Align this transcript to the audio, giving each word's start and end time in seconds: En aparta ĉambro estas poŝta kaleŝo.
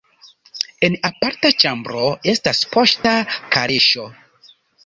En 0.87 0.95
aparta 1.09 1.51
ĉambro 1.65 2.01
estas 2.33 2.65
poŝta 2.75 3.15
kaleŝo. 3.57 4.09